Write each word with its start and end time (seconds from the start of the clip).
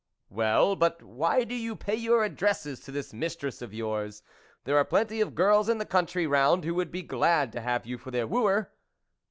"Well, 0.31 0.75
but 0.75 1.03
why 1.03 1.43
do 1.43 1.53
you 1.53 1.75
pay 1.75 1.93
your 1.93 2.25
ad 2.25 2.35
dresses 2.35 2.79
to 2.79 2.91
this 2.91 3.13
mistress 3.13 3.61
of 3.61 3.71
yours? 3.71 4.23
There 4.63 4.75
are 4.77 4.83
plenty 4.83 5.21
of 5.21 5.35
girls 5.35 5.69
in 5.69 5.77
the 5.77 5.85
country 5.85 6.25
round 6.25 6.63
who 6.65 6.73
would 6.73 6.89
be 6.89 7.03
glad 7.03 7.51
to 7.51 7.61
have 7.61 7.85
you 7.85 7.99
for 7.99 8.09
their 8.09 8.25
wooer." 8.25 8.71